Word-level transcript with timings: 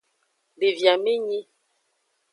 Devi 0.59 0.85
amenyi. 0.93 1.39